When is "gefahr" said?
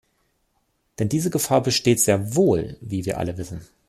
1.29-1.61